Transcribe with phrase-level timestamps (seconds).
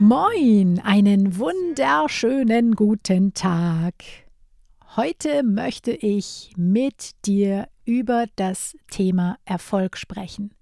[0.00, 3.94] Moin, einen wunderschönen guten Tag.
[4.94, 10.54] Heute möchte ich mit dir über das Thema Erfolg sprechen.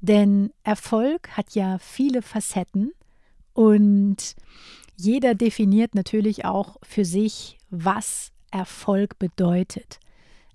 [0.00, 2.90] Denn Erfolg hat ja viele Facetten
[3.52, 4.34] und
[4.96, 10.00] jeder definiert natürlich auch für sich, was Erfolg bedeutet.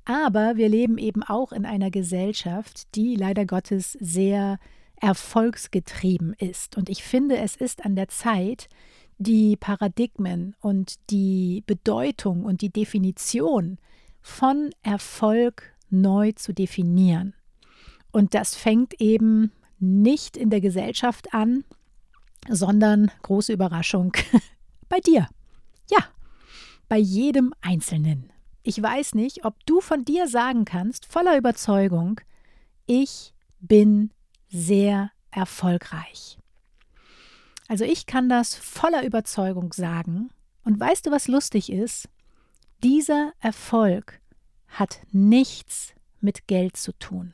[0.03, 4.59] Aber wir leben eben auch in einer Gesellschaft, die leider Gottes sehr
[5.01, 6.77] erfolgsgetrieben ist.
[6.77, 8.69] Und ich finde, es ist an der Zeit,
[9.17, 13.77] die Paradigmen und die Bedeutung und die Definition
[14.21, 17.33] von Erfolg neu zu definieren.
[18.11, 21.63] Und das fängt eben nicht in der Gesellschaft an,
[22.47, 24.13] sondern große Überraschung
[24.89, 25.27] bei dir.
[25.89, 26.05] Ja,
[26.87, 28.31] bei jedem Einzelnen.
[28.63, 32.21] Ich weiß nicht, ob du von dir sagen kannst, voller Überzeugung,
[32.85, 34.11] ich bin
[34.51, 36.37] sehr erfolgreich.
[37.67, 40.29] Also ich kann das voller Überzeugung sagen.
[40.63, 42.09] Und weißt du, was lustig ist?
[42.83, 44.19] Dieser Erfolg
[44.67, 47.33] hat nichts mit Geld zu tun.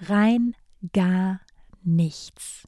[0.00, 0.54] Rein
[0.92, 1.40] gar
[1.82, 2.66] nichts.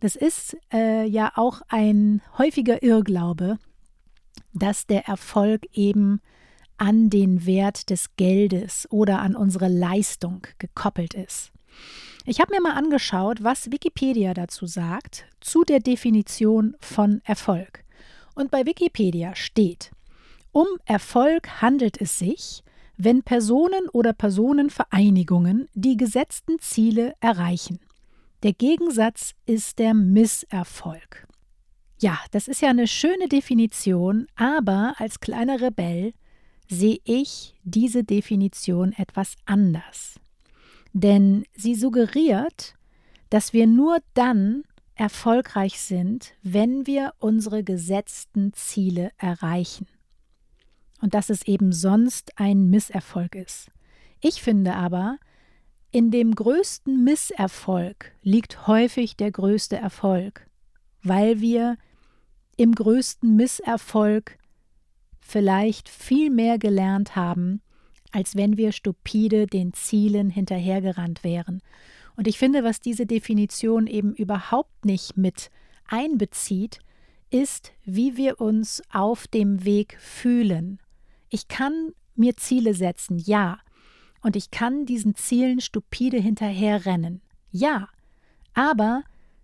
[0.00, 3.58] Das ist äh, ja auch ein häufiger Irrglaube,
[4.52, 6.20] dass der Erfolg eben
[6.76, 11.52] an den Wert des Geldes oder an unsere Leistung gekoppelt ist.
[12.28, 17.84] Ich habe mir mal angeschaut, was Wikipedia dazu sagt, zu der Definition von Erfolg.
[18.34, 19.92] Und bei Wikipedia steht,
[20.50, 22.64] um Erfolg handelt es sich,
[22.96, 27.78] wenn Personen oder Personenvereinigungen die gesetzten Ziele erreichen.
[28.42, 31.28] Der Gegensatz ist der Misserfolg.
[32.00, 36.12] Ja, das ist ja eine schöne Definition, aber als kleiner Rebell
[36.68, 40.18] sehe ich diese Definition etwas anders
[40.96, 42.74] denn sie suggeriert,
[43.28, 44.62] dass wir nur dann
[44.94, 49.86] erfolgreich sind, wenn wir unsere gesetzten Ziele erreichen.
[51.02, 53.70] Und dass es eben sonst ein Misserfolg ist.
[54.22, 55.18] Ich finde aber,
[55.90, 60.48] in dem größten Misserfolg liegt häufig der größte Erfolg,
[61.02, 61.76] weil wir
[62.56, 64.38] im größten Misserfolg
[65.20, 67.60] vielleicht viel mehr gelernt haben,
[68.16, 71.60] als wenn wir stupide den Zielen hinterhergerannt wären.
[72.16, 75.50] Und ich finde, was diese Definition eben überhaupt nicht mit
[75.86, 76.78] einbezieht,
[77.28, 80.80] ist, wie wir uns auf dem Weg fühlen.
[81.28, 83.58] Ich kann mir Ziele setzen, ja,
[84.22, 87.90] und ich kann diesen Zielen stupide hinterherrennen, ja,
[88.54, 89.02] aber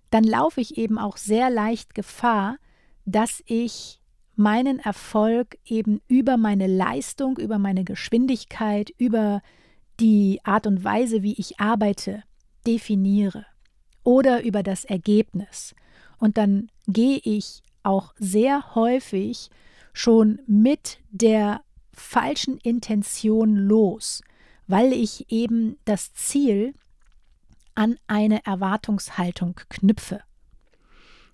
[0.08, 2.56] dann laufe ich eben auch sehr leicht Gefahr,
[3.04, 4.00] dass ich
[4.42, 9.40] meinen Erfolg eben über meine Leistung, über meine Geschwindigkeit, über
[10.00, 12.24] die Art und Weise, wie ich arbeite,
[12.66, 13.46] definiere
[14.02, 15.74] oder über das Ergebnis.
[16.18, 19.48] Und dann gehe ich auch sehr häufig
[19.92, 24.22] schon mit der falschen Intention los,
[24.66, 26.74] weil ich eben das Ziel
[27.74, 30.20] an eine Erwartungshaltung knüpfe.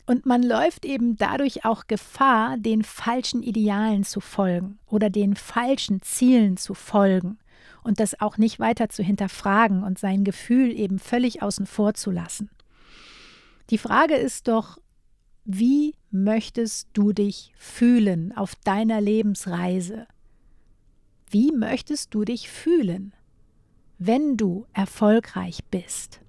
[0.09, 6.01] Und man läuft eben dadurch auch Gefahr, den falschen Idealen zu folgen oder den falschen
[6.01, 7.37] Zielen zu folgen
[7.85, 12.11] und das auch nicht weiter zu hinterfragen und sein Gefühl eben völlig außen vor zu
[12.11, 12.49] lassen.
[13.69, 14.79] Die Frage ist doch,
[15.45, 20.07] wie möchtest du dich fühlen auf deiner Lebensreise?
[21.29, 23.13] Wie möchtest du dich fühlen,
[23.99, 26.21] wenn du erfolgreich bist?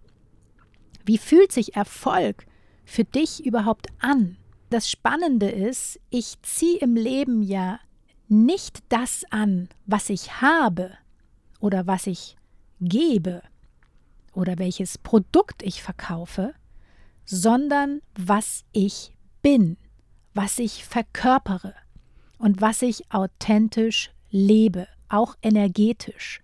[1.06, 2.46] Wie fühlt sich Erfolg
[2.90, 4.38] für dich überhaupt an?
[4.70, 7.80] Das Spannende ist, ich ziehe im Leben ja
[8.28, 10.92] nicht das an, was ich habe
[11.60, 12.36] oder was ich
[12.82, 13.42] gebe
[14.34, 16.54] oder welches Produkt ich verkaufe,
[17.26, 19.12] sondern was ich
[19.42, 19.78] bin,
[20.34, 21.76] was ich verkörpere
[22.38, 26.42] und was ich authentisch lebe, auch energetisch.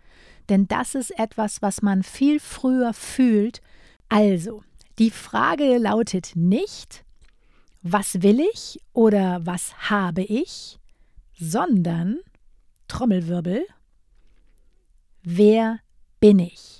[0.49, 3.61] Denn das ist etwas, was man viel früher fühlt.
[4.09, 4.63] Also,
[4.99, 7.03] die Frage lautet nicht,
[7.81, 10.79] was will ich oder was habe ich,
[11.37, 12.19] sondern,
[12.87, 13.65] Trommelwirbel,
[15.23, 15.79] wer
[16.19, 16.79] bin ich?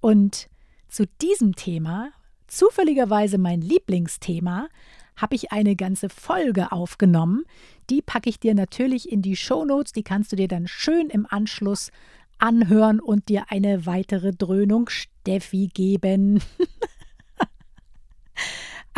[0.00, 0.48] Und
[0.88, 2.10] zu diesem Thema,
[2.46, 4.68] zufälligerweise mein Lieblingsthema,
[5.16, 7.44] habe ich eine ganze Folge aufgenommen.
[7.90, 9.92] Die packe ich dir natürlich in die Shownotes.
[9.92, 11.90] Die kannst du dir dann schön im Anschluss
[12.38, 16.40] anhören und dir eine weitere Dröhnung Steffi geben.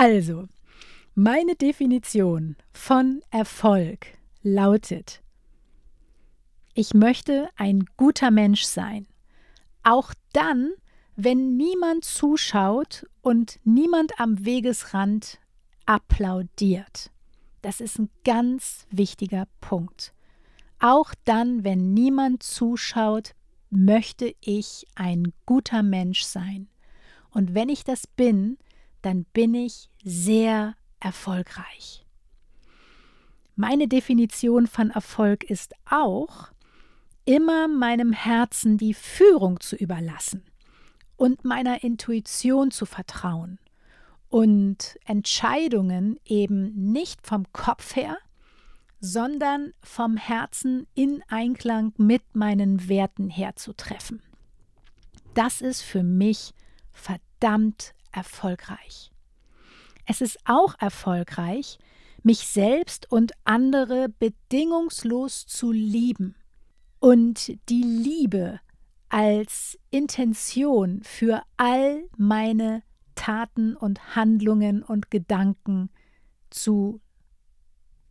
[0.02, 0.49] also,
[1.14, 4.08] meine Definition von Erfolg
[4.43, 5.22] lautet,
[6.75, 9.06] ich möchte ein guter Mensch sein.
[9.84, 10.72] Auch dann,
[11.14, 15.38] wenn niemand zuschaut und niemand am Wegesrand
[15.87, 17.12] applaudiert.
[17.60, 20.14] Das ist ein ganz wichtiger Punkt.
[20.81, 23.37] Auch dann, wenn niemand zuschaut,
[23.70, 26.66] möchte ich ein guter Mensch sein.
[27.31, 28.58] Und wenn ich das bin,
[29.02, 32.06] dann bin ich sehr erfolgreich.
[33.54, 36.52] Meine Definition von Erfolg ist auch,
[37.25, 40.44] immer meinem Herzen die Führung zu überlassen
[41.16, 43.58] und meiner Intuition zu vertrauen
[44.28, 48.16] und Entscheidungen eben nicht vom Kopf her,
[48.98, 54.22] sondern vom Herzen in Einklang mit meinen Werten herzutreffen.
[55.34, 56.55] Das ist für mich
[56.93, 59.11] verdammt erfolgreich.
[60.06, 61.79] Es ist auch erfolgreich,
[62.23, 66.37] mich selbst und andere bedingungslos zu lieben
[67.00, 68.61] und die Liebe
[69.09, 72.82] als Intention für all meine
[73.14, 75.91] Taten und Handlungen und Gedanken
[76.50, 77.00] zu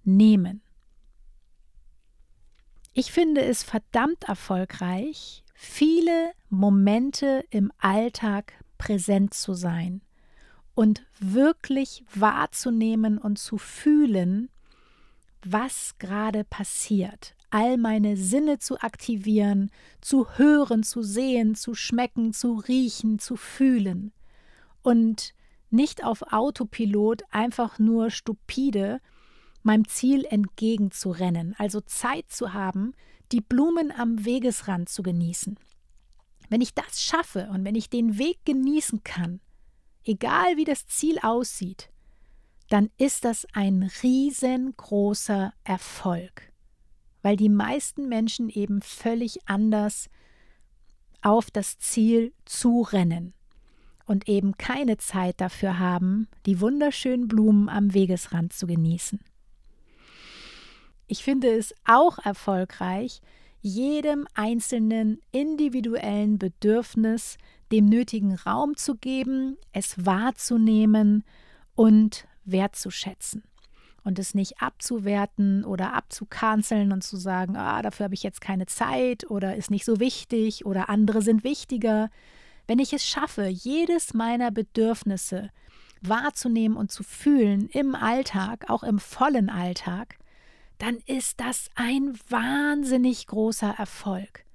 [0.04, 0.62] nehmen.
[2.94, 10.02] Ich finde es verdammt erfolgreich, viele Momente im Alltag präsent zu sein
[10.74, 14.50] und wirklich wahrzunehmen und zu fühlen,
[15.46, 17.36] was gerade passiert.
[17.52, 19.70] All meine Sinne zu aktivieren,
[20.00, 24.14] zu hören, zu sehen, zu schmecken, zu riechen, zu fühlen.
[24.82, 25.36] Und
[25.70, 29.00] nicht auf Autopilot einfach nur stupide
[29.62, 32.94] meinem Ziel entgegenzurennen, also Zeit zu haben,
[33.32, 35.60] die Blumen am Wegesrand zu genießen.
[36.52, 39.40] Wenn ich das schaffe und wenn ich den Weg genießen kann,
[40.04, 41.90] egal wie das Ziel aussieht,
[42.68, 46.52] dann ist das ein riesengroßer Erfolg,
[47.22, 50.10] weil die meisten Menschen eben völlig anders
[51.22, 53.34] auf das Ziel zurennen
[54.06, 59.22] und eben keine Zeit dafür haben, die wunderschönen Blumen am Wegesrand zu genießen.
[61.08, 63.22] Ich finde es auch erfolgreich,
[63.62, 67.38] jedem einzelnen individuellen Bedürfnis
[67.72, 71.24] dem nötigen Raum zu geben, es wahrzunehmen
[71.76, 73.44] und wertzuschätzen
[74.04, 78.66] und es nicht abzuwerten oder abzukanzeln und zu sagen, ah, dafür habe ich jetzt keine
[78.66, 82.10] Zeit oder ist nicht so wichtig oder andere sind wichtiger.
[82.68, 85.52] Wenn ich es schaffe, jedes meiner Bedürfnisse
[86.02, 90.18] wahrzunehmen und zu fühlen im Alltag, auch im vollen Alltag,
[90.82, 94.46] dann ist das ein wahnsinnig großer Erfolg.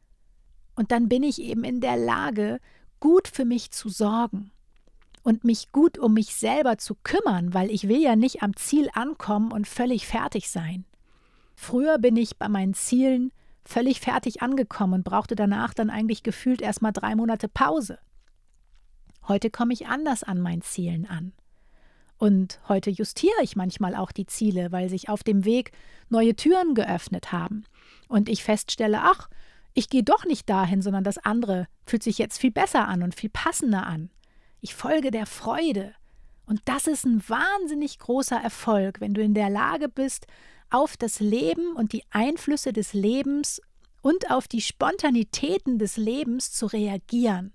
[0.74, 2.58] Und dann bin ich eben in der Lage,
[2.98, 4.50] gut für mich zu sorgen
[5.22, 8.88] und mich gut um mich selber zu kümmern, weil ich will ja nicht am Ziel
[8.92, 10.84] ankommen und völlig fertig sein.
[11.54, 13.30] Früher bin ich bei meinen Zielen
[13.64, 17.98] völlig fertig angekommen und brauchte danach dann eigentlich gefühlt erstmal drei Monate Pause.
[19.28, 21.32] Heute komme ich anders an meinen Zielen an.
[22.18, 25.72] Und heute justiere ich manchmal auch die Ziele, weil sich auf dem Weg
[26.08, 27.64] neue Türen geöffnet haben.
[28.08, 29.28] Und ich feststelle, ach,
[29.74, 33.14] ich gehe doch nicht dahin, sondern das andere fühlt sich jetzt viel besser an und
[33.14, 34.10] viel passender an.
[34.60, 35.92] Ich folge der Freude.
[36.46, 40.26] Und das ist ein wahnsinnig großer Erfolg, wenn du in der Lage bist,
[40.70, 43.60] auf das Leben und die Einflüsse des Lebens
[44.00, 47.52] und auf die Spontanitäten des Lebens zu reagieren.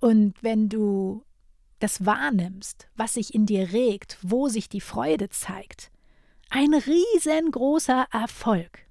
[0.00, 1.22] Und wenn du
[1.82, 5.90] das wahrnimmst, was sich in dir regt, wo sich die Freude zeigt.
[6.50, 8.86] Ein riesengroßer Erfolg.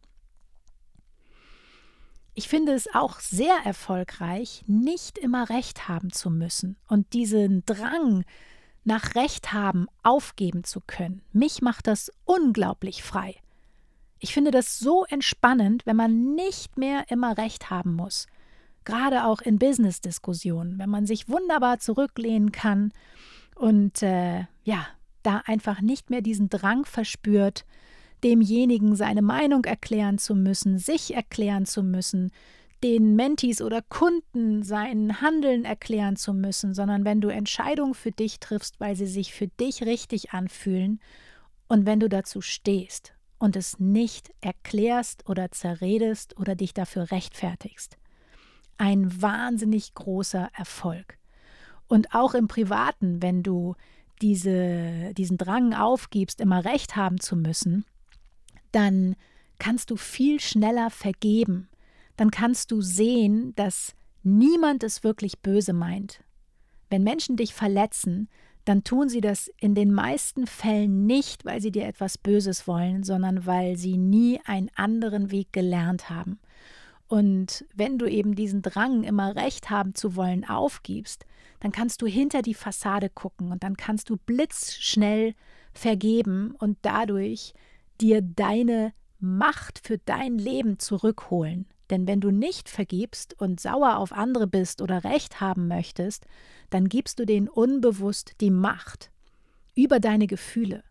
[2.33, 8.23] Ich finde es auch sehr erfolgreich, nicht immer recht haben zu müssen und diesen Drang
[8.83, 11.21] nach Recht haben aufgeben zu können.
[11.33, 13.35] Mich macht das unglaublich frei.
[14.19, 18.27] Ich finde das so entspannend, wenn man nicht mehr immer recht haben muss
[18.85, 22.91] gerade auch in Business-Diskussionen, wenn man sich wunderbar zurücklehnen kann
[23.55, 24.87] und äh, ja,
[25.23, 27.65] da einfach nicht mehr diesen Drang verspürt,
[28.23, 32.31] demjenigen seine Meinung erklären zu müssen, sich erklären zu müssen,
[32.83, 38.39] den Mentis oder Kunden sein Handeln erklären zu müssen, sondern wenn du Entscheidungen für dich
[38.39, 40.99] triffst, weil sie sich für dich richtig anfühlen
[41.67, 47.97] und wenn du dazu stehst und es nicht erklärst oder zerredest oder dich dafür rechtfertigst.
[48.81, 51.17] Ein wahnsinnig großer Erfolg.
[51.87, 53.75] Und auch im Privaten, wenn du
[54.21, 57.85] diese, diesen Drang aufgibst, immer recht haben zu müssen,
[58.71, 59.15] dann
[59.59, 61.67] kannst du viel schneller vergeben
[62.21, 66.23] dann kannst du sehen, dass niemand es wirklich böse meint.
[66.87, 68.29] Wenn Menschen dich verletzen,
[68.63, 73.03] dann tun sie das in den meisten Fällen nicht, weil sie dir etwas Böses wollen,
[73.03, 76.39] sondern weil sie nie einen anderen Weg gelernt haben.
[77.11, 81.25] Und wenn du eben diesen Drang, immer recht haben zu wollen, aufgibst,
[81.59, 85.33] dann kannst du hinter die Fassade gucken und dann kannst du blitzschnell
[85.73, 87.53] vergeben und dadurch
[87.99, 91.65] dir deine Macht für dein Leben zurückholen.
[91.89, 96.25] Denn wenn du nicht vergibst und sauer auf andere bist oder Recht haben möchtest,
[96.69, 99.11] dann gibst du denen unbewusst die Macht
[99.75, 100.85] über deine Gefühle.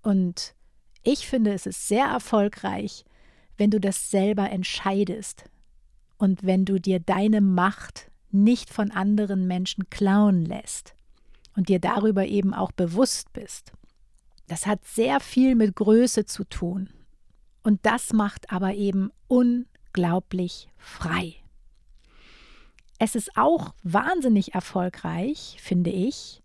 [0.00, 0.54] Und
[1.02, 3.04] ich finde, es ist sehr erfolgreich,
[3.58, 5.44] wenn du das selber entscheidest
[6.16, 10.94] und wenn du dir deine Macht nicht von anderen Menschen klauen lässt
[11.56, 13.72] und dir darüber eben auch bewusst bist.
[14.46, 16.88] Das hat sehr viel mit Größe zu tun.
[17.62, 21.34] Und das macht aber eben unglaublich frei.
[22.98, 26.42] Es ist auch wahnsinnig erfolgreich, finde ich,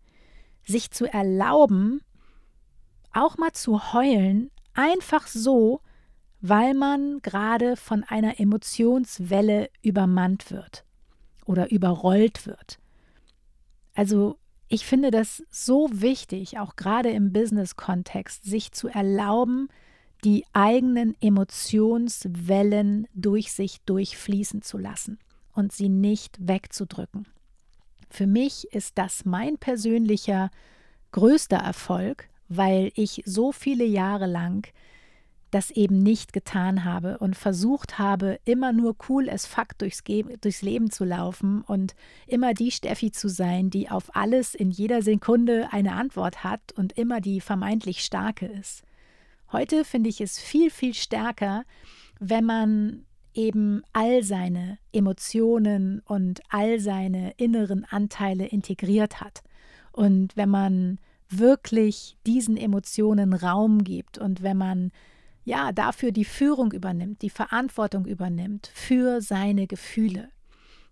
[0.65, 2.01] sich zu erlauben,
[3.11, 5.81] auch mal zu heulen, einfach so,
[6.45, 10.83] weil man gerade von einer Emotionswelle übermannt wird
[11.45, 12.79] oder überrollt wird.
[13.95, 19.69] Also ich finde das so wichtig, auch gerade im Business-Kontext, sich zu erlauben,
[20.25, 25.19] die eigenen Emotionswellen durch sich durchfließen zu lassen
[25.53, 27.25] und sie nicht wegzudrücken.
[28.09, 30.51] Für mich ist das mein persönlicher
[31.13, 34.67] größter Erfolg, weil ich so viele Jahre lang
[35.53, 40.03] das eben nicht getan habe und versucht habe, immer nur cool as fuck durchs,
[40.41, 41.95] durchs Leben zu laufen und
[42.27, 46.93] immer die Steffi zu sein, die auf alles in jeder Sekunde eine Antwort hat und
[46.93, 48.83] immer die vermeintlich starke ist.
[49.51, 51.63] Heute finde ich es viel, viel stärker,
[52.19, 53.05] wenn man
[53.35, 59.43] eben all seine Emotionen und all seine inneren Anteile integriert hat.
[59.91, 64.91] Und wenn man wirklich diesen Emotionen Raum gibt und wenn man
[65.43, 70.29] ja dafür die Führung übernimmt, die Verantwortung übernimmt für seine Gefühle.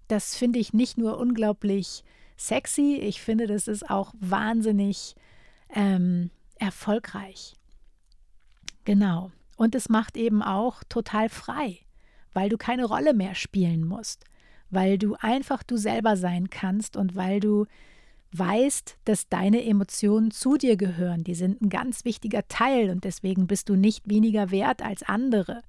[0.08, 2.03] Das finde ich nicht nur unglaublich
[2.38, 5.15] sexy, ich finde, das ist auch wahnsinnig
[5.70, 7.53] ähm, erfolgreich.
[8.84, 9.31] Genau.
[9.58, 11.79] Und es macht eben auch total frei,
[12.34, 14.25] weil du keine Rolle mehr spielen musst,
[14.70, 17.67] weil du einfach du selber sein kannst und weil du
[18.33, 21.23] weißt, dass deine Emotionen zu dir gehören.
[21.23, 25.61] Die sind ein ganz wichtiger Teil und deswegen bist du nicht weniger wert als andere,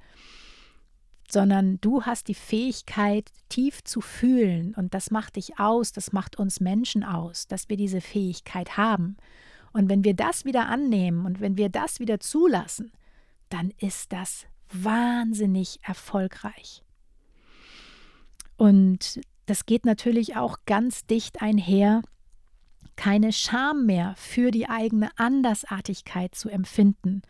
[1.28, 6.38] sondern du hast die Fähigkeit, tief zu fühlen und das macht dich aus, das macht
[6.38, 9.16] uns Menschen aus, dass wir diese Fähigkeit haben.
[9.73, 12.92] Und wenn wir das wieder annehmen und wenn wir das wieder zulassen,
[13.49, 16.83] dann ist das wahnsinnig erfolgreich.
[18.57, 22.02] Und das geht natürlich auch ganz dicht einher,
[22.97, 27.23] keine Scham mehr für die eigene Andersartigkeit zu empfinden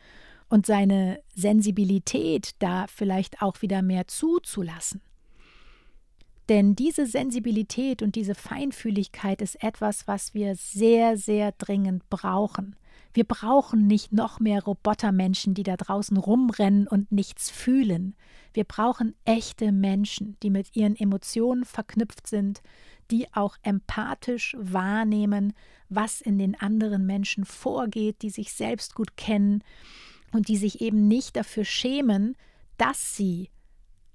[0.48, 5.00] und seine Sensibilität da vielleicht auch wieder mehr zuzulassen.
[6.48, 12.76] Denn diese Sensibilität und diese Feinfühligkeit ist etwas, was wir sehr, sehr dringend brauchen.
[13.14, 18.14] Wir brauchen nicht noch mehr Robotermenschen, die da draußen rumrennen und nichts fühlen.
[18.54, 22.62] Wir brauchen echte Menschen, die mit ihren Emotionen verknüpft sind,
[23.10, 25.52] die auch empathisch wahrnehmen,
[25.88, 29.62] was in den anderen Menschen vorgeht, die sich selbst gut kennen
[30.32, 32.36] und die sich eben nicht dafür schämen,
[32.78, 33.50] dass sie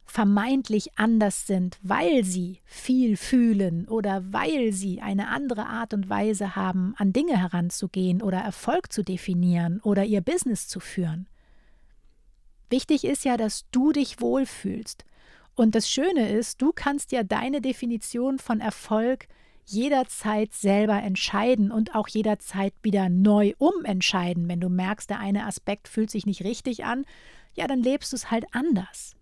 [0.07, 6.55] vermeintlich anders sind, weil sie viel fühlen oder weil sie eine andere Art und Weise
[6.55, 11.27] haben, an Dinge heranzugehen oder Erfolg zu definieren oder ihr Business zu führen.
[12.69, 15.05] Wichtig ist ja, dass du dich wohlfühlst.
[15.55, 19.27] Und das Schöne ist, du kannst ja deine Definition von Erfolg
[19.65, 24.47] jederzeit selber entscheiden und auch jederzeit wieder neu umentscheiden.
[24.47, 27.05] Wenn du merkst, der eine Aspekt fühlt sich nicht richtig an,
[27.53, 29.16] ja, dann lebst du es halt anders.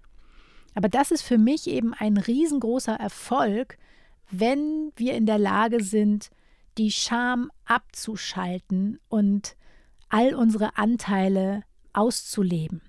[0.75, 3.77] Aber das ist für mich eben ein riesengroßer Erfolg,
[4.29, 6.29] wenn wir in der Lage sind,
[6.77, 9.55] die Scham abzuschalten und
[10.09, 11.63] all unsere Anteile
[11.93, 12.81] auszuleben.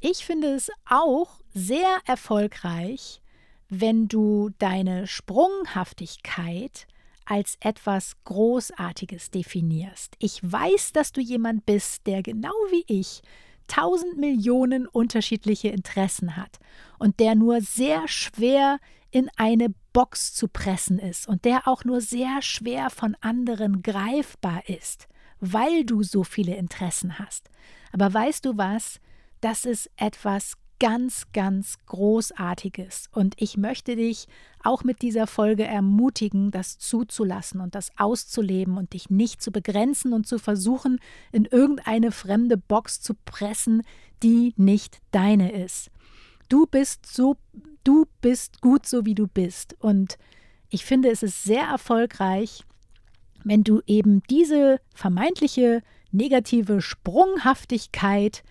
[0.00, 3.20] Ich finde es auch sehr erfolgreich,
[3.68, 6.86] wenn du deine Sprunghaftigkeit
[7.26, 10.14] als etwas Großartiges definierst.
[10.18, 13.22] Ich weiß, dass du jemand bist, der genau wie ich
[13.68, 16.58] tausend Millionen unterschiedliche Interessen hat
[16.98, 18.78] und der nur sehr schwer
[19.10, 24.68] in eine Box zu pressen ist und der auch nur sehr schwer von anderen greifbar
[24.68, 25.08] ist,
[25.40, 27.48] weil du so viele Interessen hast.
[27.92, 29.00] Aber weißt du was?
[29.40, 33.08] Das ist etwas ganz, ganz Großartiges.
[33.12, 34.26] Und ich möchte dich
[34.62, 40.12] auch mit dieser Folge ermutigen, das zuzulassen und das auszuleben und dich nicht zu begrenzen
[40.12, 41.00] und zu versuchen,
[41.32, 43.82] in irgendeine fremde Box zu pressen,
[44.22, 45.90] die nicht deine ist.
[46.48, 47.36] Du bist so,
[47.84, 49.76] du bist gut so wie du bist.
[49.80, 50.18] Und
[50.70, 52.64] ich finde, es ist sehr erfolgreich,
[53.44, 58.42] wenn du eben diese vermeintliche negative Sprunghaftigkeit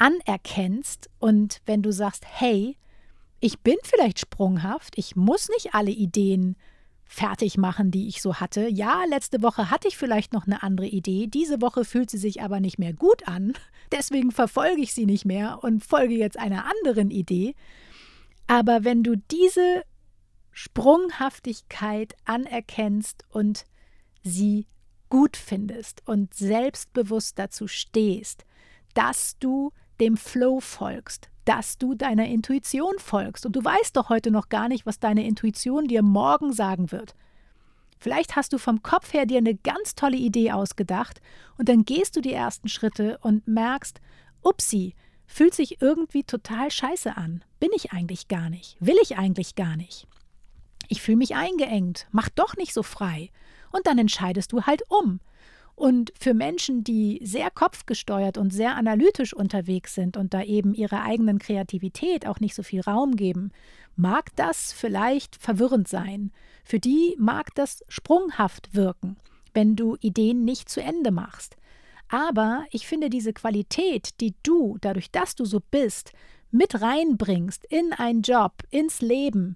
[0.00, 2.76] anerkennst und wenn du sagst, hey,
[3.38, 6.56] ich bin vielleicht sprunghaft, ich muss nicht alle Ideen
[7.04, 8.68] fertig machen, die ich so hatte.
[8.68, 12.40] Ja, letzte Woche hatte ich vielleicht noch eine andere Idee, diese Woche fühlt sie sich
[12.42, 13.52] aber nicht mehr gut an,
[13.92, 17.54] deswegen verfolge ich sie nicht mehr und folge jetzt einer anderen Idee.
[18.46, 19.82] Aber wenn du diese
[20.50, 23.66] Sprunghaftigkeit anerkennst und
[24.22, 24.66] sie
[25.10, 28.46] gut findest und selbstbewusst dazu stehst,
[28.94, 33.46] dass du dem Flow folgst, dass du deiner Intuition folgst.
[33.46, 37.14] Und du weißt doch heute noch gar nicht, was deine Intuition dir morgen sagen wird.
[37.98, 41.20] Vielleicht hast du vom Kopf her dir eine ganz tolle Idee ausgedacht
[41.58, 44.00] und dann gehst du die ersten Schritte und merkst,
[44.42, 44.94] upsi,
[45.26, 47.44] fühlt sich irgendwie total scheiße an.
[47.60, 48.76] Bin ich eigentlich gar nicht.
[48.80, 50.08] Will ich eigentlich gar nicht.
[50.88, 52.08] Ich fühle mich eingeengt.
[52.10, 53.30] Mach doch nicht so frei.
[53.70, 55.20] Und dann entscheidest du halt um.
[55.80, 61.04] Und für Menschen, die sehr kopfgesteuert und sehr analytisch unterwegs sind und da eben ihrer
[61.04, 63.50] eigenen Kreativität auch nicht so viel Raum geben,
[63.96, 66.32] mag das vielleicht verwirrend sein.
[66.64, 69.16] Für die mag das sprunghaft wirken,
[69.54, 71.56] wenn du Ideen nicht zu Ende machst.
[72.10, 76.12] Aber ich finde diese Qualität, die du, dadurch, dass du so bist,
[76.50, 79.54] mit reinbringst in einen Job, ins Leben,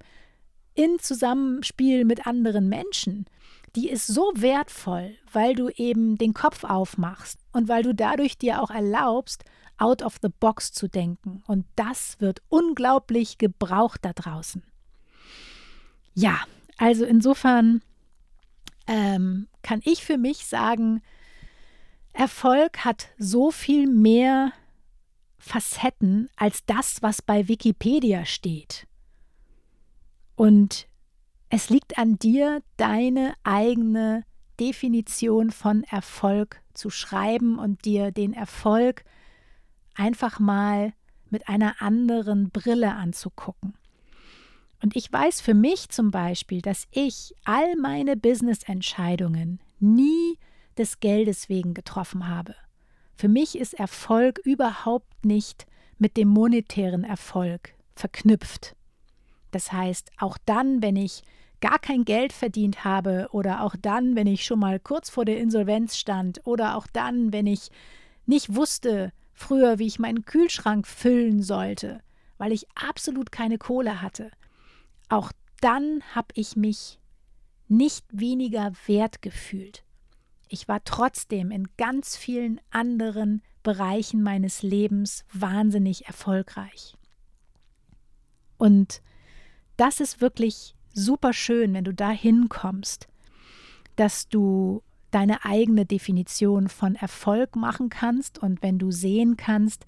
[0.72, 3.26] in Zusammenspiel mit anderen Menschen,
[3.76, 8.62] die ist so wertvoll, weil du eben den Kopf aufmachst und weil du dadurch dir
[8.62, 9.44] auch erlaubst,
[9.78, 11.42] out of the box zu denken.
[11.46, 14.62] Und das wird unglaublich gebraucht da draußen.
[16.14, 16.38] Ja,
[16.78, 17.82] also insofern
[18.86, 21.02] ähm, kann ich für mich sagen,
[22.12, 24.52] Erfolg hat so viel mehr
[25.38, 28.86] Facetten als das, was bei Wikipedia steht.
[30.36, 30.86] Und
[31.54, 34.24] es liegt an dir, deine eigene
[34.58, 39.04] Definition von Erfolg zu schreiben und dir den Erfolg
[39.94, 40.94] einfach mal
[41.30, 43.74] mit einer anderen Brille anzugucken.
[44.82, 50.40] Und ich weiß für mich zum Beispiel, dass ich all meine Business-Entscheidungen nie
[50.76, 52.56] des Geldes wegen getroffen habe.
[53.14, 55.66] Für mich ist Erfolg überhaupt nicht
[55.98, 58.74] mit dem monetären Erfolg verknüpft.
[59.52, 61.22] Das heißt, auch dann, wenn ich
[61.64, 65.38] gar kein Geld verdient habe oder auch dann, wenn ich schon mal kurz vor der
[65.38, 67.70] Insolvenz stand oder auch dann, wenn ich
[68.26, 72.02] nicht wusste früher, wie ich meinen Kühlschrank füllen sollte,
[72.36, 74.30] weil ich absolut keine Kohle hatte.
[75.08, 76.98] Auch dann habe ich mich
[77.66, 79.84] nicht weniger wert gefühlt.
[80.50, 86.94] Ich war trotzdem in ganz vielen anderen Bereichen meines Lebens wahnsinnig erfolgreich.
[88.58, 89.00] Und
[89.78, 93.08] das ist wirklich super schön, wenn du da hinkommst,
[93.96, 99.84] dass du deine eigene Definition von Erfolg machen kannst und wenn du sehen kannst,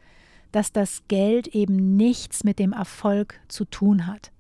[0.53, 4.31] dass das Geld eben nichts mit dem Erfolg zu tun hat.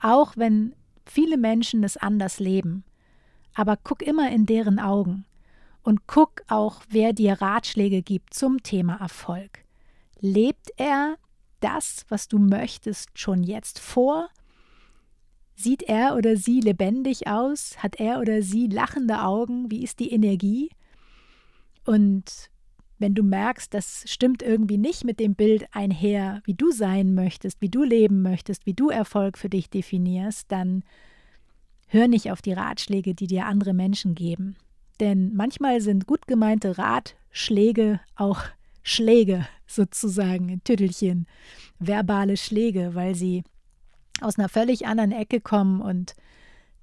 [0.00, 2.84] Auch wenn viele Menschen es anders leben.
[3.54, 5.24] Aber guck immer in deren Augen
[5.82, 9.64] und guck auch, wer dir Ratschläge gibt zum Thema Erfolg.
[10.20, 11.16] Lebt er
[11.60, 14.28] das, was du möchtest, schon jetzt vor
[15.56, 17.82] Sieht er oder sie lebendig aus?
[17.82, 19.70] Hat er oder sie lachende Augen?
[19.70, 20.68] Wie ist die Energie?
[21.84, 22.50] Und
[22.98, 27.60] wenn du merkst, das stimmt irgendwie nicht mit dem Bild einher, wie du sein möchtest,
[27.62, 30.82] wie du leben möchtest, wie du Erfolg für dich definierst, dann
[31.88, 34.56] hör nicht auf die Ratschläge, die dir andere Menschen geben.
[35.00, 38.42] Denn manchmal sind gut gemeinte Ratschläge auch
[38.82, 41.26] Schläge sozusagen, Tüttelchen,
[41.78, 43.42] verbale Schläge, weil sie
[44.20, 46.14] aus einer völlig anderen Ecke kommen und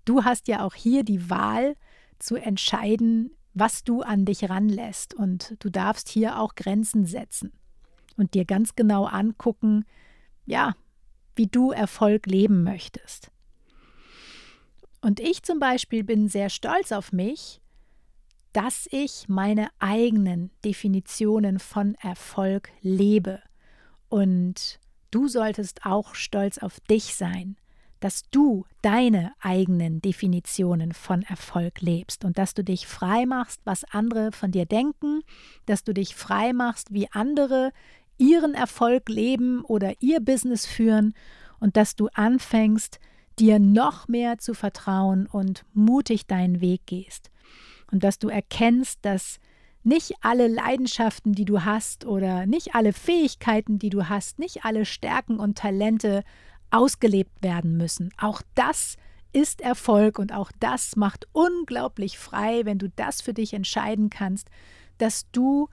[0.05, 1.75] du hast ja auch hier die Wahl,
[2.23, 5.13] zu entscheiden, was du an dich ranlässt.
[5.13, 7.51] Und du darfst hier auch Grenzen setzen
[8.17, 9.85] und dir ganz genau angucken,
[10.45, 10.75] ja,
[11.35, 13.31] wie du Erfolg leben möchtest.
[15.01, 17.59] Und ich zum Beispiel bin sehr stolz auf mich,
[18.53, 23.41] dass ich meine eigenen Definitionen von Erfolg lebe.
[24.09, 24.79] Und
[25.13, 27.55] du solltest auch stolz auf dich sein,
[27.99, 33.85] dass du deine eigenen Definitionen von Erfolg lebst und dass du dich frei machst, was
[33.85, 35.21] andere von dir denken,
[35.65, 37.71] dass du dich frei machst, wie andere
[38.17, 41.13] ihren Erfolg leben oder ihr Business führen
[41.59, 42.99] und dass du anfängst,
[43.39, 47.31] dir noch mehr zu vertrauen und mutig deinen Weg gehst.
[47.89, 49.39] Und dass du erkennst, dass
[49.83, 54.85] nicht alle Leidenschaften, die du hast oder nicht alle Fähigkeiten, die du hast, nicht alle
[54.85, 56.23] Stärken und Talente
[56.71, 58.11] ausgelebt werden müssen.
[58.17, 58.95] Auch das
[59.33, 64.49] ist Erfolg und auch das macht unglaublich frei, wenn du das für dich entscheiden kannst,
[64.97, 65.69] dass du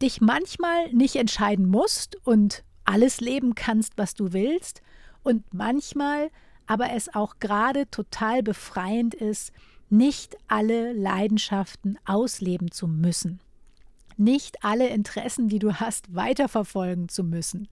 [0.00, 4.82] dich manchmal nicht entscheiden musst und alles leben kannst, was du willst
[5.22, 6.30] und manchmal
[6.66, 9.52] aber es auch gerade total befreiend ist,
[9.96, 13.40] nicht alle Leidenschaften ausleben zu müssen,
[14.16, 17.68] nicht alle Interessen, die du hast, weiterverfolgen zu müssen,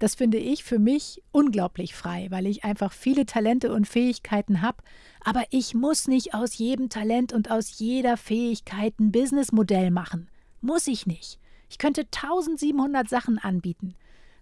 [0.00, 4.78] das finde ich für mich unglaublich frei, weil ich einfach viele Talente und Fähigkeiten habe.
[5.22, 10.30] Aber ich muss nicht aus jedem Talent und aus jeder Fähigkeit ein Businessmodell machen.
[10.62, 11.38] Muss ich nicht.
[11.68, 13.94] Ich könnte 1700 Sachen anbieten,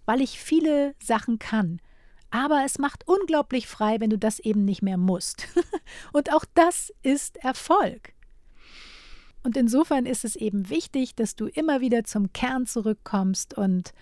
[0.05, 1.81] weil ich viele Sachen kann.
[2.31, 5.47] Aber es macht unglaublich frei, wenn du das eben nicht mehr musst.
[6.13, 8.13] und auch das ist Erfolg.
[9.43, 13.93] Und insofern ist es eben wichtig, dass du immer wieder zum Kern zurückkommst und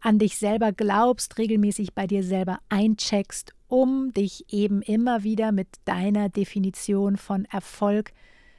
[0.00, 5.68] an dich selber glaubst, regelmäßig bei dir selber eincheckst, um dich eben immer wieder mit
[5.84, 8.12] deiner Definition von Erfolg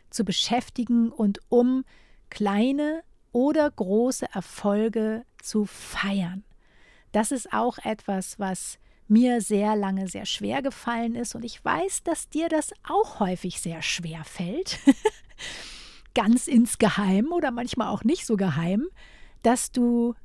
[0.10, 1.84] zu beschäftigen und um
[2.30, 3.02] kleine
[3.32, 6.44] oder große Erfolge zu feiern.
[7.12, 8.80] Das ist auch etwas, was
[9.10, 13.60] mir sehr lange sehr schwer gefallen ist und ich weiß, dass dir das auch häufig
[13.60, 14.80] sehr schwer fällt.
[16.16, 18.88] Ganz insgeheim oder manchmal auch nicht so geheim,
[19.42, 20.16] dass du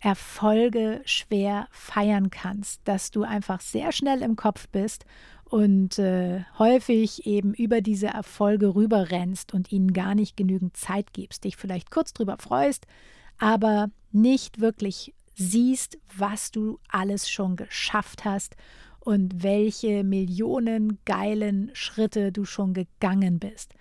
[0.00, 5.04] Erfolge schwer feiern kannst, dass du einfach sehr schnell im Kopf bist
[5.44, 11.44] und äh, häufig eben über diese Erfolge rüberrennst und ihnen gar nicht genügend Zeit gibst,
[11.44, 12.86] dich vielleicht kurz drüber freust,
[13.38, 18.56] aber nicht wirklich siehst, was du alles schon geschafft hast
[19.00, 23.74] und welche Millionen geilen Schritte du schon gegangen bist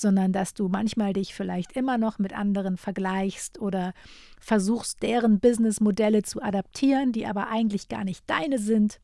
[0.00, 3.92] sondern dass du manchmal dich vielleicht immer noch mit anderen vergleichst oder
[4.40, 9.00] versuchst, deren Businessmodelle zu adaptieren, die aber eigentlich gar nicht deine sind.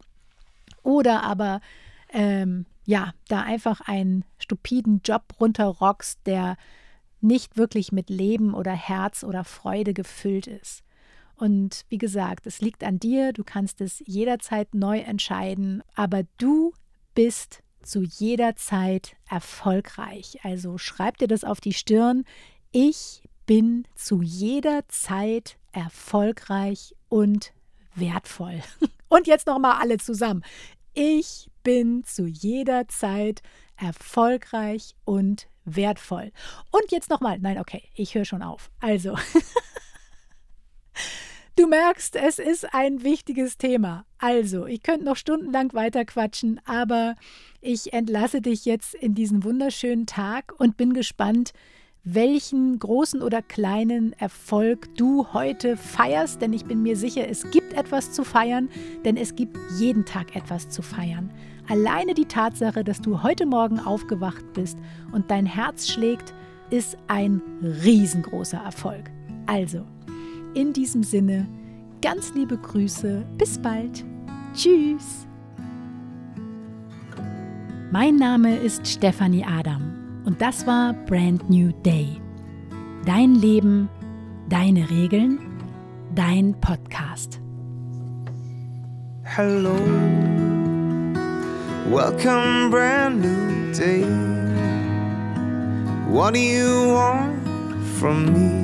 [0.82, 1.60] Oder aber
[2.10, 6.56] ähm, ja, da einfach einen stupiden Job runterrockst, der
[7.20, 10.82] nicht wirklich mit Leben oder Herz oder Freude gefüllt ist.
[11.36, 16.72] Und wie gesagt, es liegt an dir, du kannst es jederzeit neu entscheiden, aber du
[17.14, 20.38] bist zu jeder Zeit erfolgreich.
[20.42, 22.24] Also schreib dir das auf die Stirn.
[22.72, 27.52] Ich bin zu jeder Zeit erfolgreich und
[27.94, 28.60] wertvoll.
[29.08, 30.42] Und jetzt noch mal alle zusammen.
[30.92, 33.42] Ich bin zu jeder Zeit
[33.76, 36.32] erfolgreich und wertvoll.
[36.70, 37.38] Und jetzt noch mal.
[37.38, 38.70] Nein, okay, ich höre schon auf.
[38.80, 39.16] Also
[41.56, 44.04] Du merkst, es ist ein wichtiges Thema.
[44.18, 47.14] Also, ich könnte noch stundenlang weiter quatschen, aber
[47.60, 51.52] ich entlasse dich jetzt in diesen wunderschönen Tag und bin gespannt,
[52.02, 57.72] welchen großen oder kleinen Erfolg du heute feierst, denn ich bin mir sicher, es gibt
[57.72, 58.68] etwas zu feiern,
[59.04, 61.32] denn es gibt jeden Tag etwas zu feiern.
[61.68, 64.76] Alleine die Tatsache, dass du heute Morgen aufgewacht bist
[65.12, 66.34] und dein Herz schlägt,
[66.70, 69.10] ist ein riesengroßer Erfolg.
[69.46, 69.86] Also,
[70.54, 71.46] in diesem Sinne,
[72.00, 74.04] ganz liebe Grüße, bis bald.
[74.54, 75.26] Tschüss.
[77.90, 82.20] Mein Name ist Stefanie Adam und das war Brand New Day.
[83.04, 83.88] Dein Leben,
[84.48, 85.38] deine Regeln,
[86.14, 87.40] dein Podcast.
[89.22, 89.74] Hello,
[91.90, 94.04] welcome, brand new day.
[96.08, 97.34] What do you want
[97.98, 98.63] from me?